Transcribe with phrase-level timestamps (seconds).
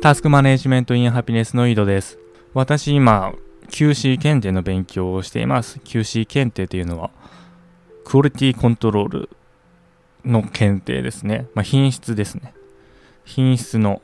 [0.00, 2.20] タスクマネジメントインハピネスの井戸です。
[2.54, 3.32] 私今、
[3.68, 5.80] QC 検定の勉強をしています。
[5.80, 7.10] QC 検定というのは、
[8.04, 9.30] クオリティコントロール
[10.24, 11.48] の検定ですね。
[11.52, 12.54] まあ、品質ですね。
[13.24, 14.00] 品質の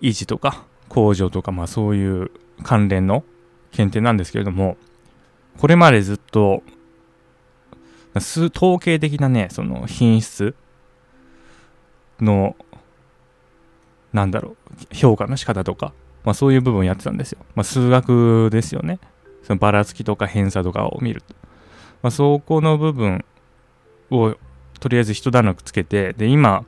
[0.00, 2.30] 維持とか向上とか、まあそういう
[2.62, 3.24] 関連の
[3.72, 4.76] 検定なんですけれども、
[5.58, 6.62] これまでずっと、
[8.14, 10.54] 統計的なね、その品質
[12.20, 12.54] の、
[14.12, 14.56] なんだろ
[14.90, 15.92] う、評価の仕方とか、
[16.24, 17.38] まあそういう部分をやってたんですよ。
[17.54, 18.98] まあ数学ですよね。
[19.42, 21.34] そのばらつきとか偏差とかを見ると。
[22.02, 23.24] まあそこの部分
[24.10, 24.36] を
[24.80, 26.64] とりあえず一段落つけて、で、今、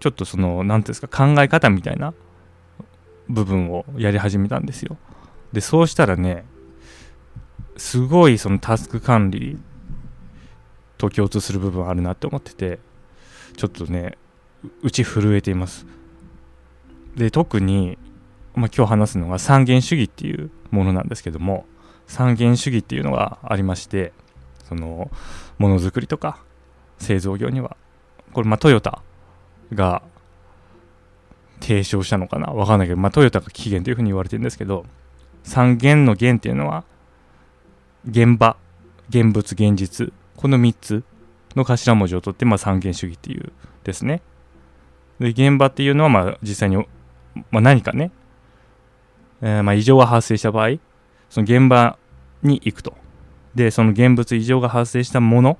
[0.00, 2.14] ちょっとその、何ていうんですか、考え方みたいな
[3.28, 4.96] 部分をやり始めたんですよ。
[5.52, 6.44] で、そうしたらね、
[7.76, 9.58] すごいそのタスク管理
[10.98, 12.78] と共通する部分あるなって思ってて、
[13.56, 14.16] ちょっとね、
[14.82, 15.86] うち震えています。
[17.16, 17.98] で、特に、
[18.54, 21.66] まあ、今日話すのが三元主義っていうものなんですけども、
[22.06, 24.12] 三元主義っていうのがありまして、
[24.64, 25.10] その、
[25.58, 26.38] ものづくりとか
[26.98, 27.76] 製造業には、
[28.32, 29.02] これ、まあ、トヨタ
[29.72, 30.02] が
[31.60, 34.84] 提唱したのかなわかんないけど、まあ、トヨタが起源というふうに言われてるんですけど、
[35.44, 36.84] 三元の元っていうのは、
[38.08, 38.56] 現場、
[39.08, 41.04] 現物、現実、この3つ
[41.54, 43.52] の頭文字を取って、まあ、三元主義っていう
[43.84, 44.22] ですね。
[45.20, 46.84] で、現場っていうのは、まあ、実際に、
[47.50, 48.10] まあ、何かね、
[49.40, 50.78] えー、まあ、異常が発生した場合、
[51.30, 51.98] その現場
[52.42, 52.94] に行くと。
[53.54, 55.58] で、その現物、異常が発生したもの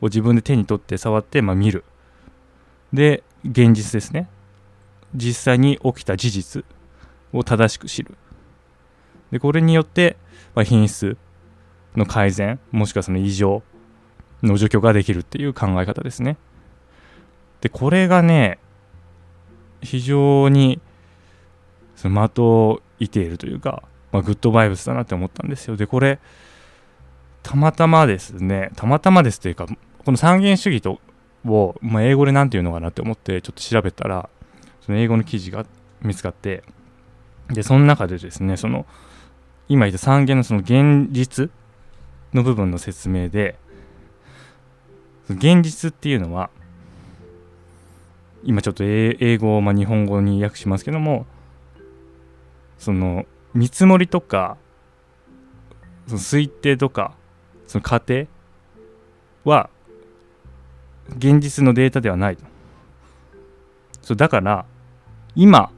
[0.00, 1.84] を自分で手に取って触って、まあ、見る。
[2.92, 4.28] で、現実ですね。
[5.14, 6.64] 実際に起きた事実
[7.32, 8.16] を正しく知る。
[9.30, 10.16] で、これによって、
[10.54, 11.16] まあ、品質
[11.96, 13.62] の改善、もしくはその異常
[14.42, 16.36] の除去ができるっていう考え方ですね。
[17.60, 18.58] で、これがね、
[19.82, 20.80] 非常に
[22.00, 25.76] その的を射ているというか、まあ、グッドバイブスだなって思ったんですよ。
[25.76, 26.18] で、これ、
[27.42, 30.98] たまたまですね、たまたまですというか、この三元主義と
[31.44, 34.30] を、まあ、英語で何て言うのかなって思ってちょっと調べたら、
[34.80, 35.66] その英語の記事が
[36.00, 36.64] 見つかって、
[37.50, 38.86] で、その中でですね、その、
[39.68, 41.50] 今言った三元のその現実
[42.32, 43.58] の部分の説明で、
[45.28, 46.48] 現実っていうのは、
[48.42, 51.26] 今ちょっと英語をまあ日本語に訳しますけども、
[52.80, 54.56] その見積もりとか、
[56.08, 57.14] その推定とか、
[57.66, 58.26] その過程
[59.44, 59.68] は
[61.10, 62.44] 現実のデータではないと。
[64.02, 64.64] そうだから
[65.36, 65.70] 今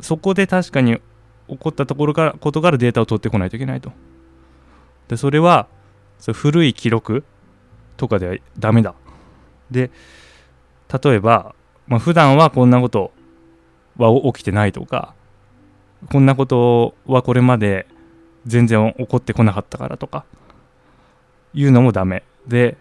[0.00, 1.00] そこで確かに
[1.48, 3.92] 起こったところからことからデータを取ってこないといけないと。
[5.06, 5.68] でそれは
[6.18, 7.24] そ古い記録
[7.96, 8.94] とかではダメだ。
[9.70, 9.92] で
[11.02, 11.54] 例えば、
[11.86, 13.12] まあ、普段はこんなこと
[13.96, 15.14] は起きてないとか
[16.08, 17.86] こんなことはこれまで
[18.46, 20.24] 全然起こってこなかったからとか
[21.52, 22.78] いうのもダメで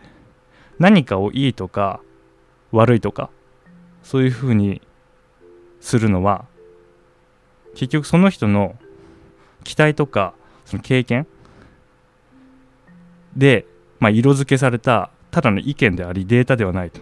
[0.78, 2.00] 何かをいいとか
[2.72, 3.30] 悪いとか
[4.04, 4.82] そういうふうに
[5.82, 6.46] するのは
[7.74, 8.76] 結局その人の
[9.64, 10.34] 期待とか
[10.66, 11.28] その経験
[13.36, 13.66] で、
[14.00, 17.02] まあ、色付けされたただの意見でありデータではないと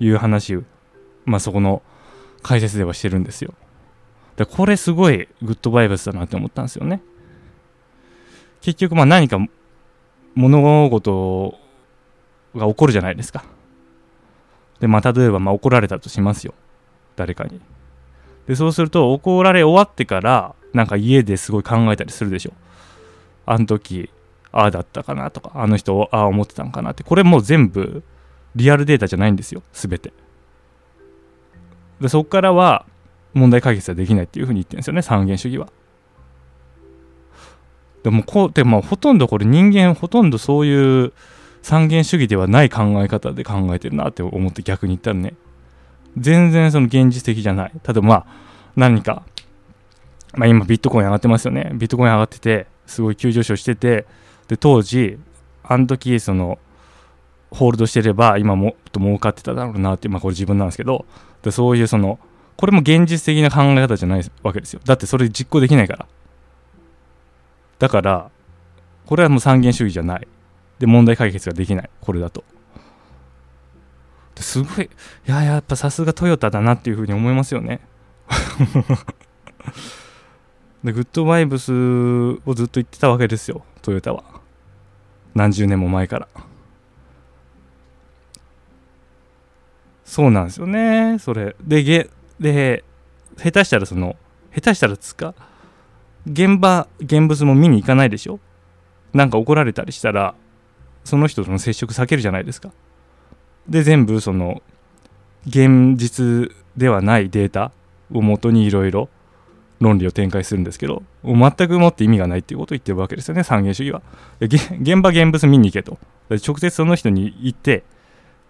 [0.00, 0.58] いう話、
[1.24, 1.82] まあ、そこの
[2.42, 3.54] 解説ではしてるんですよ。
[4.36, 7.00] でこれすごいグッドバイブスだなって思ったんですよね。
[8.60, 9.38] 結局まあ何か
[10.34, 11.58] 物事
[12.54, 13.44] が起こるじゃないですか。
[14.80, 16.54] で、まあ、例えば、まあ、怒られたとしますよ。
[17.16, 17.60] 誰かに。
[18.46, 22.52] で、そうすると、怒られ終わってから、なんか家ですごい考えたりするでしょ。
[23.46, 24.10] あの時、
[24.52, 27.02] ああだったかなとか、あの人、ああ思ってたんかなって。
[27.02, 28.02] これもう全部、
[28.56, 29.62] リアルデータじゃないんですよ。
[29.72, 30.12] すべて。
[32.00, 32.86] で、そこからは、
[33.34, 35.68] 問題解決はできないっていうふうに言ってるんですよね、三元主義は。
[38.02, 41.12] でもこう、でもほとんどこれ人間ほとんどそういう
[41.62, 45.34] 三元主義ではない考え方で考えてるなって思って逆に言ったらね、
[46.16, 47.72] 全然その現実的じゃない。
[47.72, 48.26] 例えばまあ、
[48.76, 49.24] 何か、
[50.34, 51.70] まあ今ビットコイン上がってますよね。
[51.74, 54.06] ビットコイン上がってて、すごい急上昇してて、
[54.48, 55.18] で、当時、
[55.62, 56.58] あの時、その、
[57.50, 61.06] ホールドしてれば、今もっと儲かってただろうなって、まあこれ自分なんですけど、
[61.42, 62.18] でそういうその、
[62.56, 64.80] これも現実的な考え方じゃないわけですよ。
[64.84, 66.06] だってそれ実行できないから。
[67.78, 68.30] だから、
[69.06, 70.26] これはもう三元主義じゃない。
[70.78, 72.44] で問題解決ができないこれだと
[74.36, 77.80] すごいいややっぱさすがトヨタだなっていうふうに思いますよね
[80.82, 84.24] でグッドバイブスをずっと言ってたわけですよトヨタは
[85.34, 86.28] 何十年も前から
[90.04, 92.84] そうなんですよねそれでげで
[93.36, 94.16] 下手したらその
[94.54, 95.34] 下手したらつか
[96.26, 98.40] 現場現物も見に行かないでしょ？
[99.12, 100.34] なんか怒られたりしたら
[101.04, 102.72] その人との接触避けるじゃないですか。
[103.68, 104.62] で全部その
[105.46, 107.72] 現実ではないデータ
[108.12, 109.08] をもとにいろいろ
[109.80, 114.02] 論理を展開するんですけど全くもって意味がないっていうことを言ってるわけですよね三元主義は。
[114.40, 115.98] 現場現物見に行けと。
[116.30, 117.84] 直接その人に行って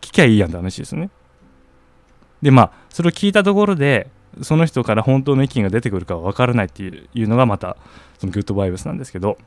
[0.00, 1.10] 聞きゃいいやんって話ですよね。
[2.44, 4.10] でまあそれを聞いたところで
[4.42, 7.78] その人から本当の意見が出てくるかは分からないっていうのがまた
[8.18, 9.38] そのグッドバイブスなんですけど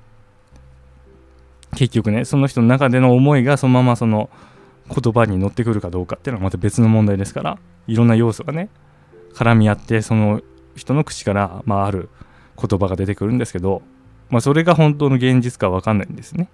[1.76, 4.32] 結局ねその人の中での思いがそのままその
[4.90, 8.70] 言葉に乗ってくるかどうかっていうのはまた別の問題ですからいろんな要素がね
[9.36, 10.42] 絡み合ってその
[10.76, 12.10] 人の口から、まあ、ある
[12.60, 13.84] 言葉が出てくるんですけど、
[14.30, 16.50] まあ、それが本当の現実か分かんないんですね。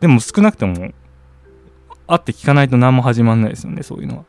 [0.00, 0.92] でも少なくとも
[2.06, 4.24] 会って聞かないと何も始まんないですよねそういうのは。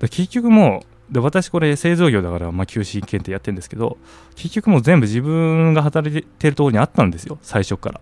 [0.00, 3.96] 結局もうで私これ製造業だから、まあ、QC 検定やってるんですけど
[4.34, 7.38] 結局もう全部自分が働いてるところにあったんですよ。
[7.42, 8.00] 最初から。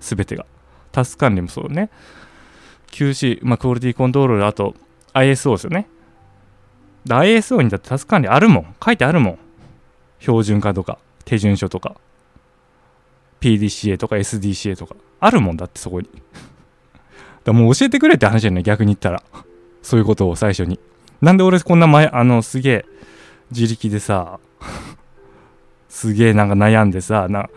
[0.00, 0.46] 全てが。
[0.92, 1.90] タスク管理もそうね。
[2.92, 4.74] QC、まあ、クオリティコントロールあと
[5.12, 5.88] ISO ですよね。
[7.08, 8.74] ISO にだってタスク管理あるもん。
[8.84, 9.38] 書いてあるもん。
[10.20, 11.96] 標準化とか手順書とか。
[13.40, 14.96] PDCA とか SDCA とか。
[15.20, 16.08] あるもんだってそこに。
[17.44, 19.22] だもう教えてくれって話じゃない逆に言ったら。
[19.82, 20.78] そういうことを最初に。
[21.20, 22.86] なんで俺こんな前あのすげえ
[23.50, 24.38] 自力でさ
[25.88, 27.48] すげえなんか悩んでさな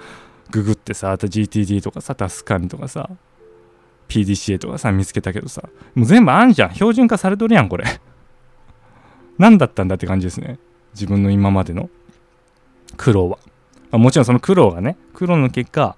[0.49, 3.09] ググってさあと GTD とかさタスカンとかさ
[4.09, 5.63] PDCA とかさ見つけたけどさ
[5.95, 6.73] もう全部あんじゃん。
[6.73, 7.85] 標準化されとるやんこれ。
[9.37, 10.59] 何だったんだって感じですね。
[10.93, 11.89] 自分の今までの。
[12.97, 13.39] 苦労は、
[13.89, 15.95] まあ、もちろんその苦労がね苦労の結果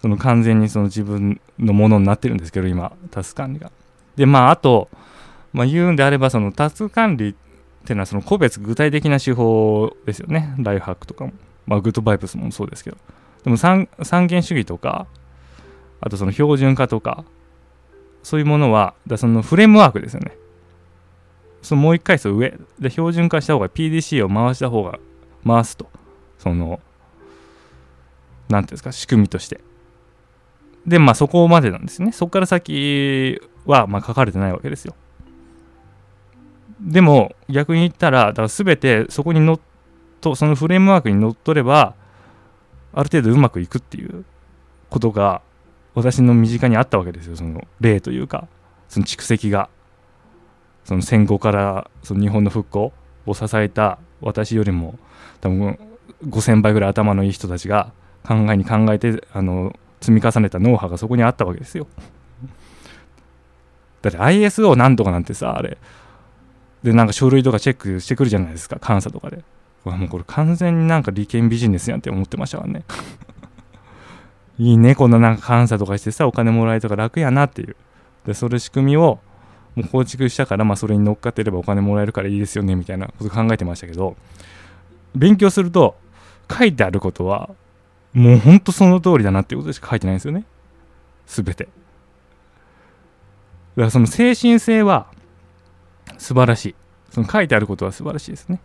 [0.00, 3.72] その完全にその自分のものになってるんですけど今タスク管理が。
[4.14, 4.88] でまああと
[5.52, 7.34] まあ、言うんであればそのタスク管理っ
[7.84, 10.54] ていうのはその個別具体的な手法ですよね。
[10.58, 11.32] ライフハックとかも、
[11.66, 12.96] まあ、グッドバイブスもそうですけど。
[13.44, 15.06] でも三元主義とか
[16.00, 17.24] あとその標準化とか
[18.22, 20.36] そういうものはだそのフレームワークですよね。
[21.62, 22.54] そのもう一回その上。
[22.78, 24.98] で標準化した方が PDC を回した方が
[25.46, 25.88] 回すと。
[26.38, 26.80] その
[28.48, 29.60] 何ていうんですか仕組みとして。
[30.86, 32.12] でまあそこまでなんですね。
[32.12, 34.94] そこから先はまあ書かれてないわけですよ。
[36.80, 39.60] でも逆に言ったらだから全てそこにのっ
[40.20, 41.94] とそのフレームワークにのっとれば
[42.92, 44.24] ある程度うまくいくっていう
[44.88, 45.42] ことが
[45.94, 48.48] 私の身近にあったわけですよその例というか
[48.88, 49.68] その蓄積が
[50.84, 52.92] その戦後からその日本の復興
[53.26, 54.98] を支えた私よりも
[55.40, 55.78] 多分
[56.26, 57.92] 5,000倍ぐらい頭のいい人たちが
[58.26, 61.86] 考えに考えてあの積み重ねたノウハウがそこにあったわけですよ。
[64.02, 65.76] だって ISO なんとかなんてさあれ
[66.82, 68.78] でなんか書類とかチェックしてくるじゃないですか。
[68.86, 69.42] 監査とかで。
[69.84, 72.84] もうこれ完全になんか利権ビジネスやんって思ってましたからね。
[74.58, 74.94] いいね。
[74.94, 77.76] こんななんか監査とかしてさお金もらえたか楽やなっていう。
[78.26, 79.18] でそれ仕組みを
[79.74, 84.16] もう構築したからまあそれに乗っかってればお金もらえるからいいですよねみたいなこと考えてましたけど。
[85.14, 85.96] 勉強すると
[86.50, 87.50] 書いてあることは
[88.12, 90.44] もうほんとその通りだなっていうことしか書いてないんですよね。
[91.26, 91.64] 全て。
[91.64, 91.70] だ
[93.76, 95.06] からその精神性は
[96.20, 96.74] 素晴らしい。
[97.10, 98.60] その書いてあることは素晴らしいですね。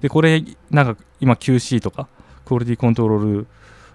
[0.00, 2.08] で、これ、なんか今 QC とか、
[2.44, 3.46] クオリティコントロール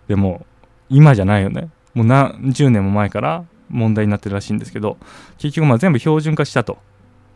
[0.07, 0.45] でも、
[0.89, 1.69] 今じゃないよね。
[1.93, 4.97] もう何十年も前から問題になってるらしいんですけど、
[5.37, 6.77] 結局まあ全部標準化したと。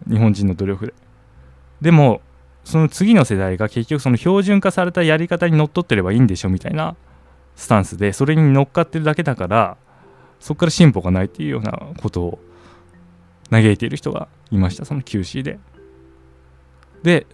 [0.10, 0.94] 日本人の努力で。
[1.82, 2.22] でも、
[2.64, 6.96] その次の世代が結局その標準化されたやり方にのっとってればいいんでしょみたいな
[7.56, 9.78] スタンスで、それに乗っかってるだけだから、
[10.40, 12.40] そこから進歩がないっていうようなことを
[13.50, 15.60] 嘆いている人がいましたその QC で。
[17.04, 17.26] で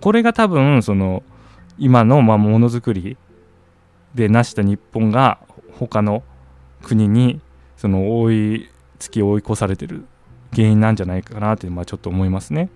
[0.00, 1.22] これが多分その
[1.78, 3.16] 今のまあものづくり
[4.14, 5.38] で成した日本が
[5.78, 6.22] 他の
[6.82, 7.40] 国に
[7.76, 10.06] その追い突き追い越されてる
[10.54, 12.70] 原因なんじゃないかなってまあちょっと思いますね。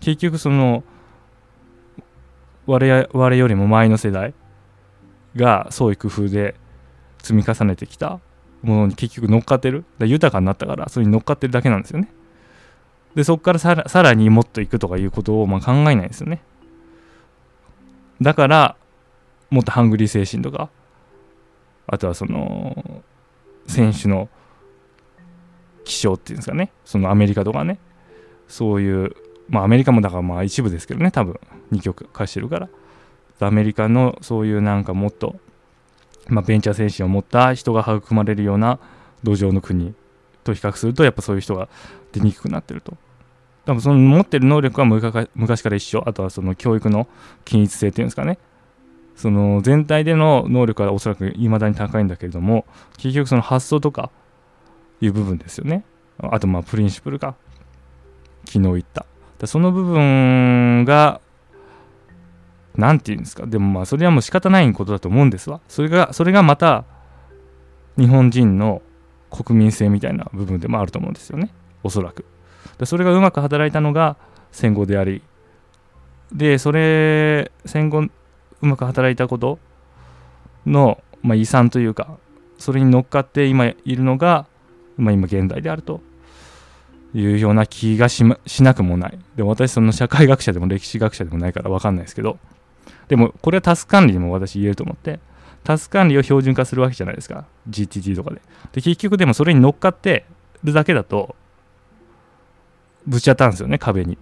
[0.00, 0.82] 結局その
[2.66, 4.34] 我々よりも前の世代
[5.36, 6.54] が創意工夫で
[7.22, 8.20] 積み重ねてきた
[8.62, 9.84] ものに結局乗っかってる。
[10.00, 12.08] 豊かになったからそれに乗っかってるだけなんですよね。
[13.14, 16.40] でそこからさらにもっといくとかいうことをま考えないですよね。
[18.20, 18.76] だから
[19.50, 20.70] もっとハングリー精神とか
[21.86, 23.02] あとはその
[23.66, 24.28] 選手の
[25.84, 26.72] 気象っていうんですかね。
[26.84, 27.78] そのアメリカとかね。
[28.48, 29.14] そういう
[29.48, 31.38] まあアメリカもだからまあ一部ですけどね多分。
[31.72, 32.68] 2極化してるから。
[33.40, 35.34] アメリカのそういうなんかもっと
[36.28, 38.78] まあ、ベンチャー精神を持った人が育まれるような
[39.22, 39.94] 土壌の国
[40.44, 41.68] と比較するとやっぱそういう人が
[42.12, 42.96] 出にくくなってると。
[43.64, 44.86] 多分その持ってる能力は
[45.34, 46.02] 昔から一緒。
[46.06, 47.06] あとはその教育の
[47.44, 48.38] 均一性っていうんですかね。
[49.14, 52.64] その全体での能力はおそらく未だに高いんだけれども
[52.96, 54.10] 結局その発想とか
[55.00, 55.84] いう部分ですよね。
[56.18, 57.34] あとまあプリンシプルが
[58.46, 59.06] 昨日言った。
[59.46, 61.20] その部分が
[62.76, 63.46] 何て言うんですか？
[63.46, 65.60] でもまあそれはもう仕方ないことだと思うんですわ。
[65.68, 66.84] それがそれがまた
[67.98, 68.80] 日本人の
[69.30, 71.52] 国民性みたいな部分でもあると思うんですよね。
[71.82, 72.24] おそらく。
[72.78, 74.16] でそれがうまく働いたのが
[74.50, 75.22] 戦後であり。
[76.32, 78.10] でそれ戦後う
[78.62, 79.58] まく働いたこと
[80.64, 82.16] の、まあ、遺産というか
[82.58, 84.46] それに乗っかって今いるのが、
[84.96, 86.00] まあ、今現代であると。
[87.14, 89.18] いうような気がし,、ま、しなくもない。
[89.36, 92.38] で私その社会学者でも歴史学者でもないから分かんないですけど。
[93.08, 95.20] でもこれはタスク管理にも私言えると思って
[95.64, 97.44] タスク管理を標準化するわけじゃないですか。
[97.68, 98.40] GTT とかで。
[98.72, 100.24] で結局でもそれに乗っかって
[100.64, 101.36] るだけだと
[103.06, 104.18] ぶち当たるんですよね壁に。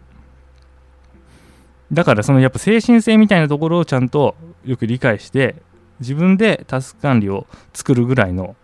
[1.92, 5.56] だからそのやっぱ精神性みたいなところをちゃんとよく理解して
[5.98, 8.54] 自分でタスク管理を作るぐらいの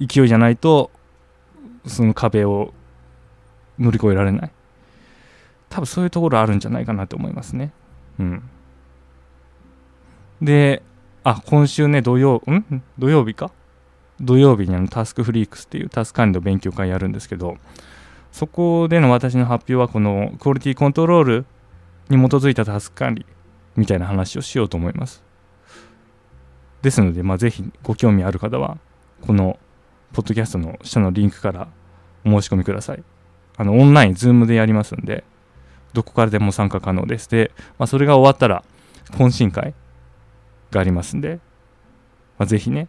[0.00, 0.90] 勢いじゃないと
[1.86, 2.72] その壁を
[3.78, 4.50] 乗り越えられない。
[5.70, 7.72] 多分そういうところあるんじゃないかなと思いますね。
[8.18, 8.42] うん
[10.40, 10.82] で
[11.24, 12.82] あ今週ね土曜ん？
[12.98, 13.50] 土曜日か？
[14.20, 17.56] 土曜日にあのタスクフリークスっていうタスク管理の勉強会やるんですけど
[18.32, 21.46] そこでの私の発表はこのクオリティコントロール
[22.08, 23.26] に基づいたタスク管理
[23.76, 25.22] みたいな話をしようと思います。
[26.82, 28.78] ですので、まあ、ぜひご興味ある方は、
[29.22, 29.58] この
[30.12, 31.68] ポッドキャストの下のリンクから
[32.24, 33.02] お申し込みください。
[33.56, 35.24] あの、オンライン、ズームでやりますんで、
[35.92, 37.28] どこからでも参加可能です。
[37.28, 38.64] で、まあ、それが終わったら、
[39.10, 39.74] 懇親会
[40.70, 41.40] がありますんで、
[42.38, 42.88] まあ、ぜひね、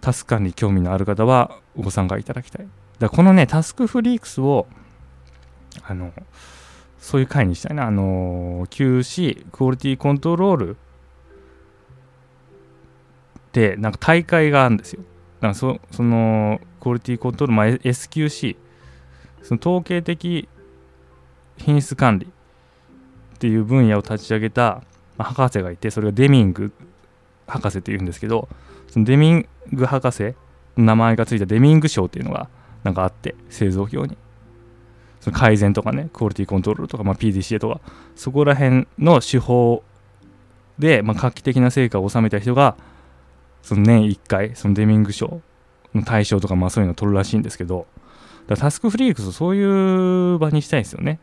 [0.00, 2.68] タスク管理興味のある方はご参加いただきたい。
[2.98, 4.66] だこのね、タスクフリークスを、
[5.82, 6.12] あの、
[6.98, 7.86] そういう回にしたいな。
[7.86, 10.76] あの、QC、クオリティコントロール
[13.52, 15.02] で、なんか大会があるんですよ。
[15.40, 18.56] なんかそその、クオリティコントロール、まあ、SQC、
[19.42, 20.48] その統計的
[21.58, 24.82] 品質管理っていう分野を立ち上げた、
[25.18, 26.72] 博士がいて、それがデミング
[27.46, 28.48] 博士っていうんですけど、
[28.88, 30.34] そのデミング博士
[30.76, 32.48] の名前がついたデミング賞っていうのが
[32.84, 34.16] なんかあって製造業に。
[35.20, 37.80] その改善とかねクオリティコントロールとか、まあ、PDCA とか
[38.14, 39.82] そこら辺の手法
[40.78, 42.76] で、まあ、画期的な成果を収めた人が
[43.62, 45.42] その年1回そのデミング賞
[45.94, 47.86] の対象とか、まあ、そういうのを取るらしいんですけど
[48.46, 51.18] だタスクフリークスそういう場にしたいんですよね。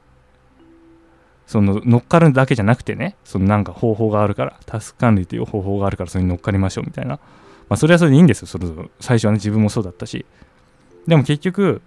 [1.47, 7.19] その乗っかるだけじゃなくてねそのなんか方法があるからタスク管理という方法があるからそれに乗っかりましょうみたいな。
[7.69, 8.47] まあそれはそれでいいんですよ。
[8.47, 8.67] それ
[8.99, 10.25] 最初はね自分もそうだったし。
[11.07, 11.81] でも結局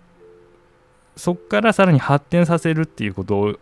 [1.17, 3.59] そこからさらに発展させるっていうことを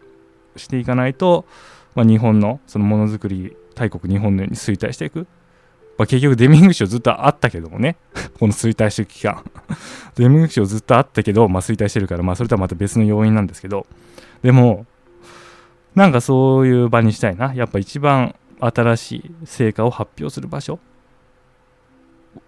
[0.56, 1.46] していかないと、
[1.94, 5.26] まあ、日本のそのものづくり大国日本のように衰退していく、
[5.98, 7.96] まあ、結局デミング賞ずっとあったけどもね。
[8.38, 9.42] この衰退していく期間。
[10.16, 13.86] デミング賞ずっとあったけど、まあ、衰退してるから、まあ、それとはまた別の要因なんですけど。
[14.42, 14.86] でも
[15.96, 17.54] なんかそういう場にしたいな。
[17.54, 20.78] やっぱ一番新しい成果を発表する場所。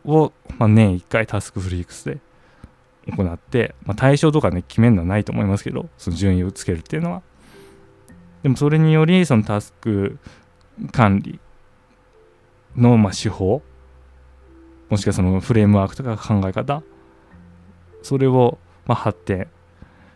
[0.04, 2.18] を、まあ、年1回タスクフリークスで
[3.06, 7.22] 行って、まあ、対象とかね決めるのはないと思いますけどその順位をつけるっていうのは。
[8.42, 10.18] でもそれによりそのタスク
[10.92, 11.40] 管理
[12.76, 13.62] のまあ手法
[14.90, 16.82] もしくはそのフレームワークとか考え方
[18.02, 19.48] それをまあ発展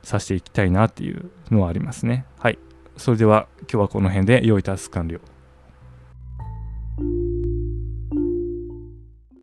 [0.03, 2.27] させていきたいなっていうのはありますね。
[2.39, 2.59] はい。
[2.97, 5.21] それでは今日はこの辺で用意タスク完了。